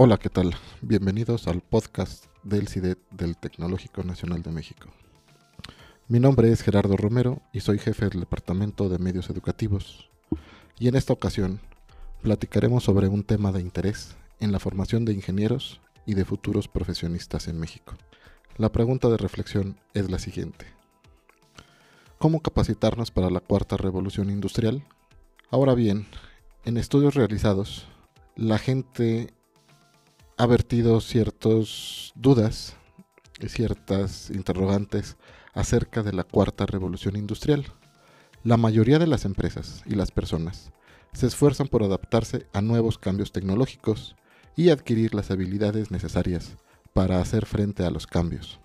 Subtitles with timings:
[0.00, 0.54] Hola, ¿qué tal?
[0.80, 4.90] Bienvenidos al podcast del CIDET del Tecnológico Nacional de México.
[6.06, 10.08] Mi nombre es Gerardo Romero y soy jefe del Departamento de Medios Educativos.
[10.78, 11.58] Y en esta ocasión
[12.22, 17.48] platicaremos sobre un tema de interés en la formación de ingenieros y de futuros profesionistas
[17.48, 17.96] en México.
[18.56, 20.66] La pregunta de reflexión es la siguiente.
[22.18, 24.84] ¿Cómo capacitarnos para la cuarta revolución industrial?
[25.50, 26.06] Ahora bien,
[26.64, 27.88] en estudios realizados,
[28.36, 29.34] la gente
[30.38, 32.76] ha vertido ciertas dudas
[33.40, 35.16] y ciertas interrogantes
[35.52, 37.66] acerca de la cuarta revolución industrial.
[38.44, 40.70] La mayoría de las empresas y las personas
[41.12, 44.14] se esfuerzan por adaptarse a nuevos cambios tecnológicos
[44.54, 46.56] y adquirir las habilidades necesarias
[46.92, 48.60] para hacer frente a los cambios.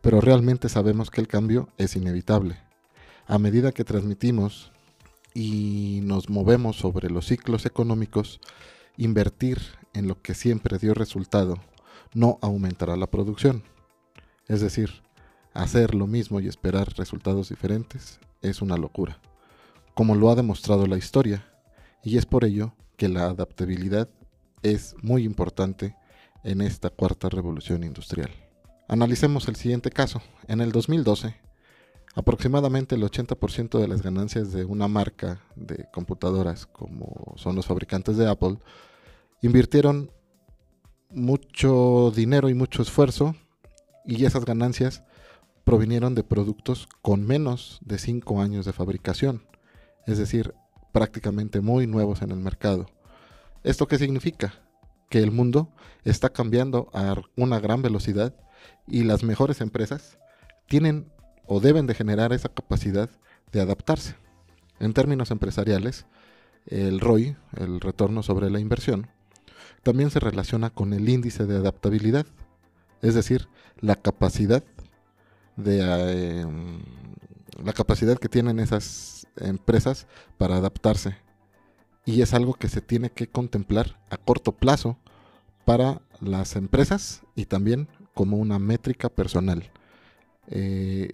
[0.00, 2.56] Pero realmente sabemos que el cambio es inevitable.
[3.26, 4.70] A medida que transmitimos
[5.34, 8.40] y nos movemos sobre los ciclos económicos,
[8.96, 9.58] invertir
[9.94, 11.58] en lo que siempre dio resultado
[12.14, 13.62] no aumentará la producción.
[14.46, 15.02] Es decir,
[15.54, 19.20] hacer lo mismo y esperar resultados diferentes es una locura,
[19.94, 21.46] como lo ha demostrado la historia,
[22.02, 24.08] y es por ello que la adaptabilidad
[24.62, 25.96] es muy importante
[26.44, 28.30] en esta cuarta revolución industrial.
[28.88, 30.22] Analicemos el siguiente caso.
[30.46, 31.36] En el 2012,
[32.14, 38.16] aproximadamente el 80% de las ganancias de una marca de computadoras como son los fabricantes
[38.16, 38.58] de Apple
[39.42, 40.10] invirtieron
[41.10, 43.34] mucho dinero y mucho esfuerzo
[44.04, 45.02] y esas ganancias
[45.64, 49.42] provinieron de productos con menos de 5 años de fabricación,
[50.06, 50.54] es decir,
[50.92, 52.86] prácticamente muy nuevos en el mercado.
[53.64, 54.54] ¿Esto qué significa?
[55.10, 55.70] Que el mundo
[56.04, 58.34] está cambiando a una gran velocidad
[58.86, 60.18] y las mejores empresas
[60.66, 61.12] tienen
[61.46, 63.10] o deben de generar esa capacidad
[63.52, 64.16] de adaptarse.
[64.80, 66.06] En términos empresariales,
[66.66, 69.08] el ROI, el retorno sobre la inversión,
[69.82, 72.26] también se relaciona con el índice de adaptabilidad,
[73.02, 73.48] es decir,
[73.80, 74.64] la capacidad
[75.56, 76.46] de eh,
[77.64, 80.06] la capacidad que tienen esas empresas
[80.36, 81.16] para adaptarse.
[82.04, 84.96] Y es algo que se tiene que contemplar a corto plazo
[85.64, 89.70] para las empresas y también como una métrica personal.
[90.50, 91.10] Eh,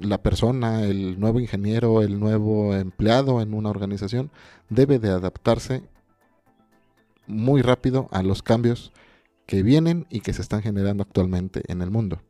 [0.00, 4.30] la persona, el nuevo ingeniero, el nuevo empleado en una organización
[4.68, 5.82] debe de adaptarse
[7.28, 8.92] muy rápido a los cambios
[9.46, 12.20] que vienen y que se están generando actualmente en el mundo.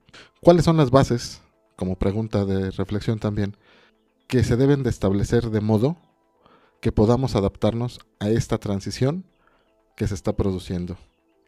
[0.41, 1.41] ¿Cuáles son las bases,
[1.77, 3.57] como pregunta de reflexión también,
[4.27, 5.97] que se deben de establecer de modo
[6.81, 9.25] que podamos adaptarnos a esta transición
[9.97, 10.97] que se está produciendo?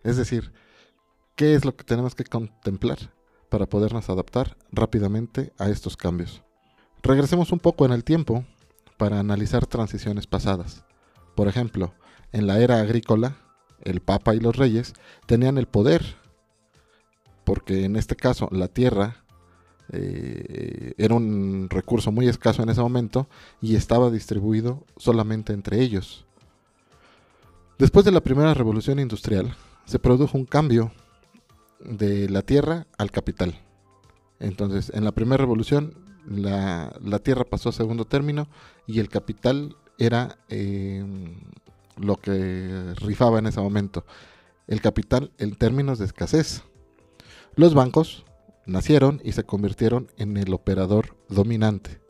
[0.03, 0.53] Es decir,
[1.37, 2.99] ¿qué es lo que tenemos que contemplar
[3.49, 6.43] para podernos adaptar rápidamente a estos cambios?
[7.03, 8.45] Regresemos un poco en el tiempo
[8.97, 10.85] para analizar transiciones pasadas.
[11.35, 11.95] Por ejemplo,
[12.33, 13.37] en la era agrícola,
[13.83, 14.95] el Papa y los reyes
[15.27, 16.17] tenían el poder,
[17.45, 19.25] porque en este caso la tierra
[19.93, 23.27] eh, era un recurso muy escaso en ese momento
[23.61, 26.27] y estaba distribuido solamente entre ellos.
[27.79, 29.55] Después de la primera revolución industrial,
[29.87, 30.93] se produjo un cambio
[31.81, 33.59] de la tierra al capital.
[34.39, 35.95] Entonces, en la primera revolución,
[36.29, 36.93] la,
[37.23, 38.49] tierra pasó a segundo término
[38.87, 41.05] y el capital era eh,
[42.01, 44.05] lo que rifaba en ese momento,
[44.67, 46.63] el capital en términos de escasez.
[47.55, 48.25] Los bancos
[48.67, 52.01] nacieron y se convirtieron en el operador dominante.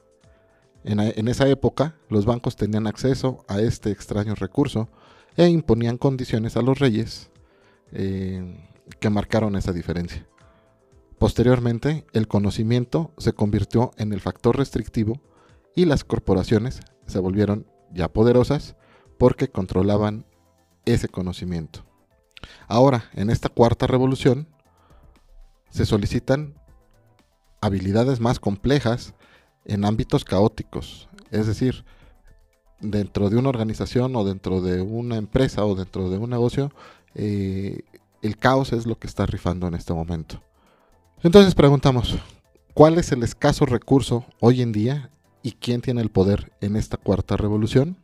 [0.83, 4.89] En, esa época, los bancos tenían acceso a este extraño recurso
[5.37, 7.31] e imponían condiciones a los reyes
[7.93, 8.67] eh,
[8.99, 10.27] que marcaron esa diferencia.
[11.19, 15.21] Posteriormente, el conocimiento se convirtió en el factor restrictivo
[15.77, 18.77] y las corporaciones se volvieron ya poderosas
[19.21, 20.25] porque controlaban
[20.87, 21.85] ese conocimiento.
[22.69, 24.49] Ahora, en esta cuarta revolución,
[25.69, 26.55] se solicitan
[27.61, 29.13] habilidades más complejas
[29.67, 31.85] en ámbitos caóticos, es decir,
[32.81, 36.73] dentro de una organización o dentro de una empresa o dentro de un negocio,
[37.15, 37.83] eh,
[38.23, 40.43] el caos es lo que está rifando en este momento.
[41.23, 42.17] Entonces preguntamos,
[42.73, 45.11] ¿cuál es el escaso recurso hoy en día
[45.43, 47.99] y quién tiene el poder en esta cuarta revolución?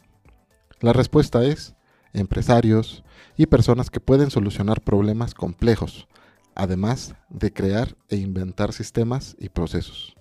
[0.81, 1.75] La respuesta es
[2.13, 3.03] empresarios
[3.37, 6.07] y personas que pueden solucionar problemas complejos,
[6.55, 10.15] además de crear e inventar sistemas y procesos.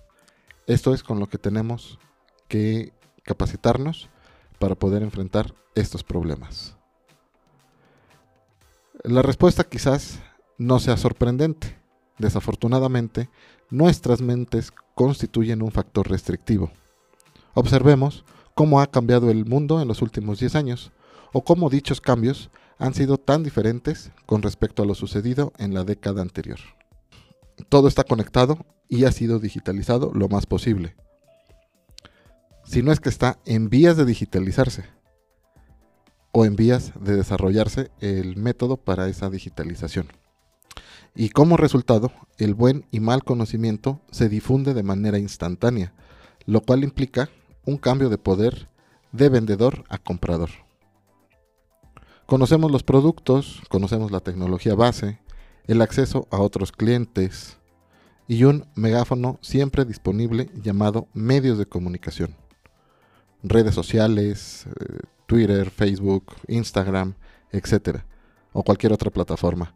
[0.66, 1.98] Esto es con lo que tenemos
[2.48, 2.92] que
[3.22, 4.08] capacitarnos
[4.58, 6.76] para poder enfrentar estos problemas.
[9.04, 10.20] La respuesta quizás
[10.58, 11.76] no sea sorprendente.
[12.18, 13.28] Desafortunadamente,
[13.68, 16.70] nuestras mentes constituyen un factor restrictivo.
[17.52, 18.24] Observemos
[18.56, 20.90] cómo ha cambiado el mundo en los últimos 10 años,
[21.34, 25.84] o cómo dichos cambios han sido tan diferentes con respecto a lo sucedido en la
[25.84, 26.58] década anterior.
[27.68, 30.96] Todo está conectado y ha sido digitalizado lo más posible.
[32.64, 34.84] Si no es que está en vías de digitalizarse
[36.32, 40.08] o en vías de desarrollarse el método para esa digitalización.
[41.14, 45.92] Y como resultado, el buen y mal conocimiento se difunde de manera instantánea,
[46.46, 47.28] lo cual implica
[47.66, 48.68] un cambio de poder
[49.12, 50.50] de vendedor a comprador.
[52.26, 55.20] Conocemos los productos, conocemos la tecnología base,
[55.66, 57.58] el acceso a otros clientes
[58.28, 62.34] y un megáfono siempre disponible llamado medios de comunicación.
[63.42, 67.14] Redes sociales, eh, Twitter, Facebook, Instagram,
[67.52, 68.00] etc.
[68.52, 69.74] O cualquier otra plataforma.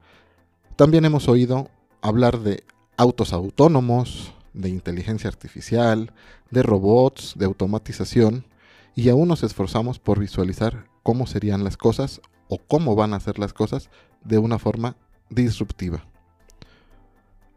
[0.76, 1.68] También hemos oído
[2.02, 2.64] hablar de
[2.96, 6.12] autos autónomos, de inteligencia artificial,
[6.50, 8.46] de robots, de automatización,
[8.94, 13.38] y aún nos esforzamos por visualizar cómo serían las cosas o cómo van a ser
[13.38, 13.90] las cosas
[14.24, 14.96] de una forma
[15.28, 16.04] disruptiva.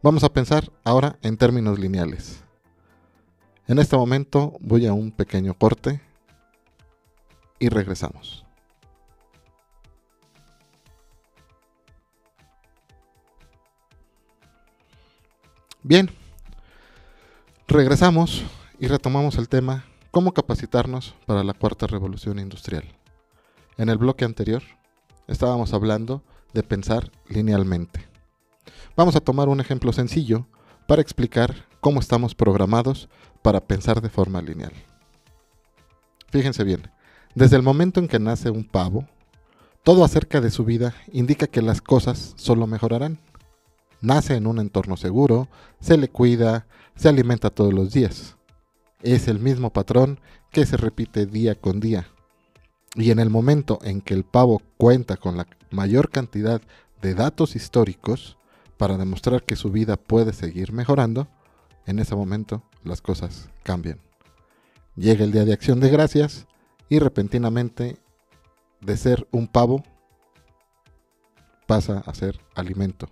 [0.02, 2.44] Vamos a pensar ahora en términos lineales.
[3.68, 6.02] En este momento voy a un pequeño corte
[7.60, 8.46] y regresamos.
[15.82, 16.10] Bien,
[17.74, 18.44] regresamos
[18.80, 22.84] y retomamos el tema cómo capacitarnos para la cuarta revolución industrial.
[23.78, 24.62] En el bloque anterior
[25.28, 26.22] estábamos hablando
[26.54, 28.08] de pensar linealmente.
[28.96, 30.46] Vamos a tomar un ejemplo sencillo
[30.88, 33.10] para explicar cómo estamos programados
[33.42, 34.74] para pensar de forma lineal.
[36.30, 36.92] Fíjense bien,
[37.34, 39.08] desde el momento en que nace un pavo,
[39.82, 43.20] todo acerca de su vida indica que las cosas solo mejorarán.
[44.04, 45.48] Nace en un entorno seguro,
[45.80, 48.36] se le cuida, se alimenta todos los días.
[49.02, 50.20] Es el mismo patrón
[50.52, 52.10] que se repite día con día.
[52.96, 56.62] Y en el momento en que el pavo cuenta con la mayor cantidad
[57.02, 58.38] de datos históricos
[58.76, 61.30] para demostrar que su vida puede seguir mejorando,
[61.86, 64.02] en ese momento las cosas cambian.
[64.98, 66.46] Llega el día de acción de gracias
[66.90, 68.00] y repentinamente
[68.82, 69.82] de ser un pavo
[71.68, 73.08] pasa a ser alimento.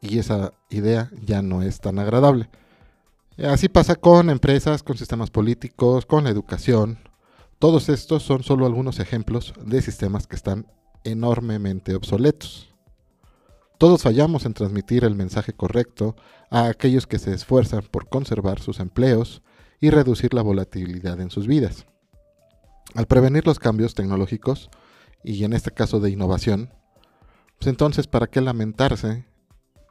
[0.00, 2.48] Y esa idea ya no es tan agradable.
[3.38, 6.98] Así pasa con empresas, con sistemas políticos, con la educación,
[7.58, 10.68] todos estos son solo algunos ejemplos de sistemas que están
[11.02, 12.72] enormemente obsoletos.
[13.78, 16.14] Todos fallamos en transmitir el mensaje correcto
[16.50, 19.42] a aquellos que se esfuerzan por conservar sus empleos
[19.80, 21.86] y reducir la volatilidad en sus vidas.
[22.94, 24.70] Al prevenir los cambios tecnológicos,
[25.24, 26.72] y en este caso de innovación,
[27.58, 29.26] pues entonces, ¿para qué lamentarse?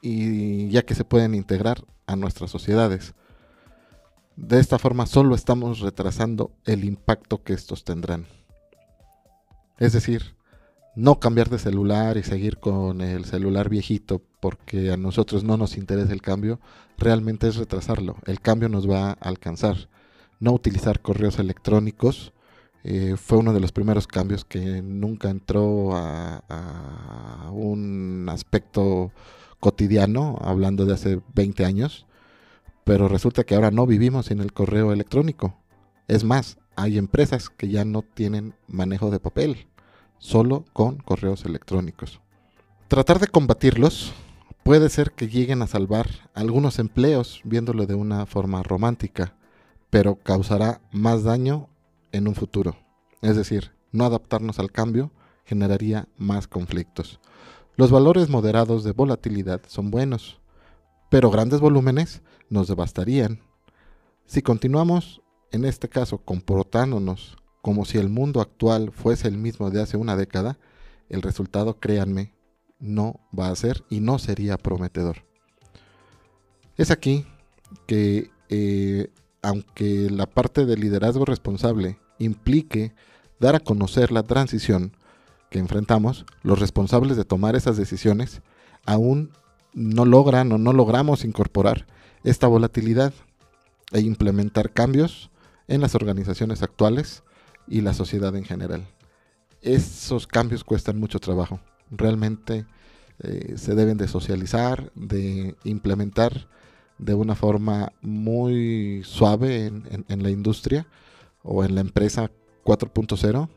[0.09, 3.13] Y ya que se pueden integrar a nuestras sociedades,
[4.37, 8.25] de esta forma solo estamos retrasando el impacto que estos tendrán.
[9.77, 10.33] Es decir,
[10.95, 15.75] no cambiar de celular y seguir con el celular viejito porque a nosotros no nos
[15.75, 16.61] interesa el cambio,
[16.97, 18.15] realmente es retrasarlo.
[18.25, 19.89] El cambio nos va a alcanzar.
[20.39, 22.31] No utilizar correos electrónicos
[22.85, 29.11] eh, fue uno de los primeros cambios que nunca entró a, a un aspecto
[29.59, 32.07] cotidiano, hablando de hace 20 años
[32.87, 35.57] pero resulta que ahora no vivimos sin el correo electrónico.
[36.07, 39.67] Es más, hay empresas que ya no tienen manejo de papel,
[40.19, 42.21] solo con correos electrónicos.
[42.87, 44.13] Tratar de combatirlos
[44.63, 49.35] puede ser que lleguen a salvar algunos empleos viéndolo de una forma romántica,
[49.89, 51.67] pero causará más daño
[52.13, 52.77] en un futuro.
[53.21, 55.11] Es decir, no adaptarnos al cambio
[55.43, 57.19] generaría más conflictos.
[57.77, 60.39] Los valores moderados de volatilidad son buenos,
[61.11, 63.39] pero grandes volúmenes nos devastarían.
[64.25, 69.83] Si continuamos, en este caso, comportándonos como si el mundo actual fuese el mismo de
[69.83, 70.57] hace una década,
[71.07, 72.33] el resultado, créanme,
[72.79, 75.17] no va a ser y no sería prometedor.
[76.77, 77.27] Es aquí
[77.85, 79.11] que, eh,
[79.43, 82.95] aunque la parte del liderazgo responsable implique
[83.39, 84.96] dar a conocer la transición
[85.49, 88.41] que enfrentamos, los responsables de tomar esas decisiones
[88.85, 89.31] aún
[89.73, 91.85] no logran o no logramos incorporar
[92.23, 93.13] esta volatilidad
[93.91, 95.29] e implementar cambios
[95.67, 97.23] en las organizaciones actuales
[97.67, 98.87] y la sociedad en general.
[99.61, 101.59] Esos cambios cuestan mucho trabajo.
[101.91, 102.65] Realmente
[103.19, 106.47] eh, se deben de socializar, de implementar
[106.97, 110.87] de una forma muy suave en la industria
[111.43, 112.31] o en la empresa
[112.65, 113.49] 4.0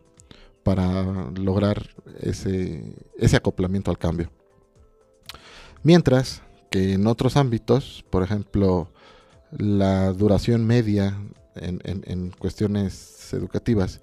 [0.63, 1.91] para lograr
[2.21, 2.95] ese,
[3.35, 4.31] acoplamiento al cambio.
[5.83, 8.91] Mientras que en otros ámbitos, por ejemplo,
[9.51, 11.17] la duración media
[11.57, 14.01] en, cuestiones educativas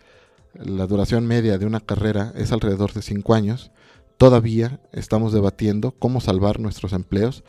[0.54, 3.72] la duración media de una carrera es alrededor de 5 años,
[4.18, 7.44] todavía estamos debatiendo cómo salvar nuestros empleos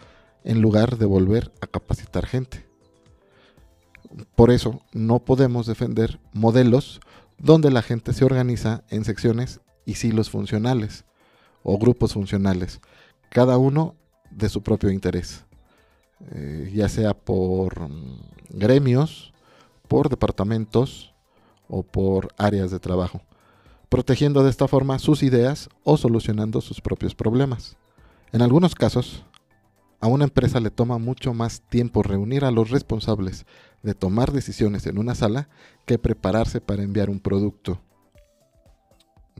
[0.45, 2.67] en lugar de volver a capacitar gente.
[4.35, 7.01] Por eso no podemos defender modelos
[7.39, 11.05] donde la gente se organiza en secciones y silos funcionales
[11.63, 12.81] o grupos funcionales,
[13.31, 13.95] cada uno
[14.31, 15.45] de su propio interés,
[16.33, 19.33] eh, ya sea por mm, gremios,
[19.87, 21.15] por departamentos
[21.69, 23.23] o por áreas de trabajo,
[23.89, 27.77] protegiendo de esta forma sus ideas o solucionando sus propios problemas.
[28.33, 29.25] En algunos casos,
[30.01, 33.47] a una empresa le toma mucho más tiempo reunir a los responsables
[33.83, 35.49] de tomar decisiones en una sala
[35.87, 37.81] que prepararse para enviar un producto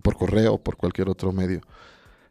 [0.03, 1.61] por correo o por cualquier otro medio.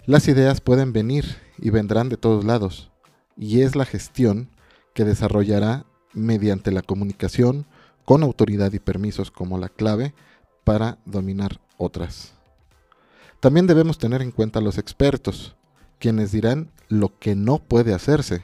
[0.05, 1.25] Las ideas pueden venir
[1.57, 2.91] y vendrán de todos lados,
[3.35, 4.49] y es la gestión
[4.93, 7.65] que desarrollará mediante la comunicación
[8.05, 10.13] con autoridad y permisos como la clave
[10.63, 12.33] para dominar otras.
[13.39, 15.55] También debemos tener en cuenta a los expertos,
[15.99, 18.43] quienes dirán lo que no puede hacerse,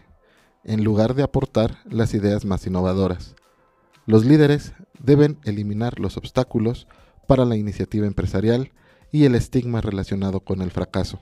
[0.63, 3.35] en lugar de aportar las ideas más innovadoras.
[4.05, 6.87] Los líderes deben eliminar los obstáculos
[7.27, 8.71] para la iniciativa empresarial
[9.11, 11.21] y el estigma relacionado con el fracaso.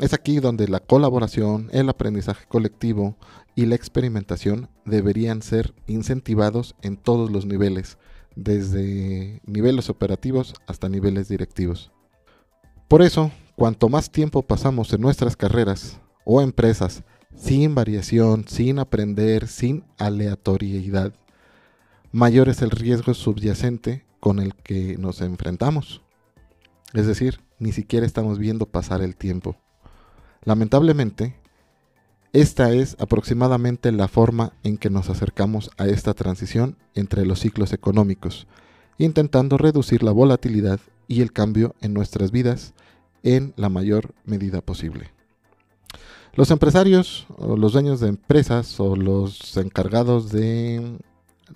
[0.00, 3.16] Es aquí donde la colaboración, el aprendizaje colectivo
[3.56, 7.98] y la experimentación deberían ser incentivados en todos los niveles,
[8.36, 11.90] desde niveles operativos hasta niveles directivos.
[12.86, 17.02] Por eso, cuanto más tiempo pasamos en nuestras carreras o empresas
[17.34, 21.12] sin variación, sin aprender, sin aleatoriedad,
[22.12, 26.02] mayor es el riesgo subyacente con el que nos enfrentamos.
[26.94, 29.56] Es decir, ni siquiera estamos viendo pasar el tiempo.
[30.44, 31.34] Lamentablemente,
[32.32, 37.72] esta es aproximadamente la forma en que nos acercamos a esta transición entre los ciclos
[37.72, 38.46] económicos,
[38.98, 42.72] intentando reducir la volatilidad y el cambio en nuestras vidas
[43.36, 45.10] en la mayor medida posible.
[46.34, 50.98] Los empresarios los dueños de empresas o los encargados de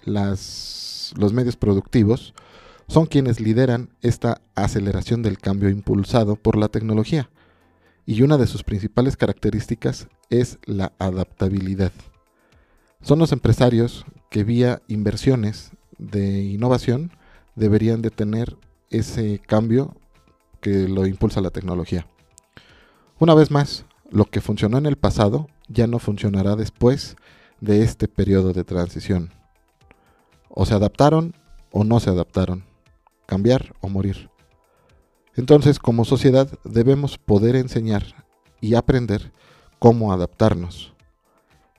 [0.05, 2.35] las, los medios productivos
[2.88, 7.31] son quienes lideran esta aceleración del cambio impulsado por la tecnología
[8.05, 11.93] y una de sus principales características es la adaptabilidad.
[13.00, 17.12] Son los empresarios que vía inversiones de innovación
[17.55, 18.57] deberían de tener
[18.91, 19.97] ese cambio
[20.62, 22.07] que lo impulsa la tecnología.
[23.19, 27.16] Una vez más, lo que funcionó en el pasado ya no funcionará después
[27.61, 29.31] de este periodo de transición.
[30.49, 31.35] O se adaptaron
[31.71, 32.64] o no se adaptaron.
[33.26, 34.31] Cambiar o morir.
[35.35, 38.04] Entonces, como sociedad, debemos poder enseñar
[38.61, 39.33] y aprender
[39.78, 40.92] cómo adaptarnos.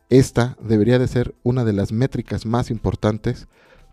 [0.10, 3.48] Esta debería de ser una de las métricas más importantes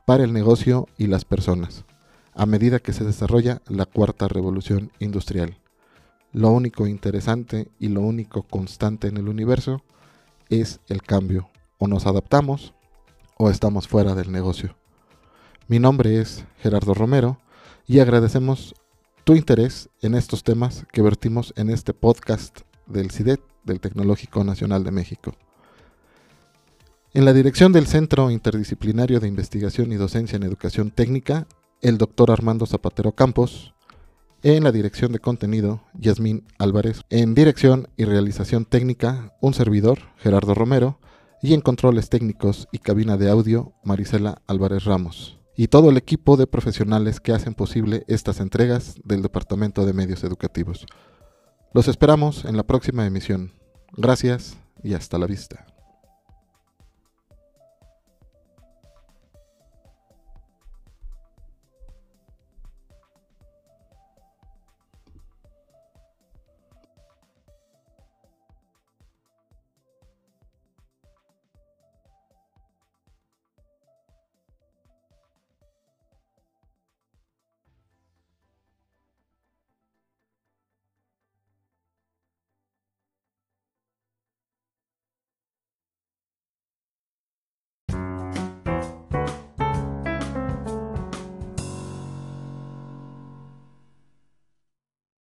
[0.07, 1.85] para el negocio y las personas,
[2.35, 5.59] a medida que se desarrolla la cuarta revolución industrial.
[6.33, 9.83] Lo único interesante y lo único constante en el universo
[10.49, 11.51] es el cambio.
[11.79, 12.75] O nos adaptamos
[13.37, 14.77] o estamos fuera del negocio.
[15.67, 17.39] Mi nombre es Gerardo Romero
[17.87, 18.75] y agradecemos
[19.25, 24.85] tu interés en estos temas que vertimos en este podcast del CIDET, del Tecnológico Nacional
[24.85, 25.35] de México.
[27.13, 31.47] En la dirección del Centro Interdisciplinario de Investigación y Docencia en Educación Técnica,
[31.83, 33.75] el doctor Armando Zapatero Campos.
[34.43, 37.03] En la dirección de contenido, Yasmín Álvarez.
[37.11, 40.99] En dirección y realización técnica, un servidor, Gerardo Romero.
[41.43, 46.39] Y en controles técnicos y cabina de audio, Marisela Álvarez Ramos y todo el equipo
[46.39, 50.87] de profesionales que hacen posible estas entregas del Departamento de Medios Educativos.
[51.75, 53.53] Los esperamos en la próxima emisión.
[53.95, 55.67] Gracias y hasta la vista.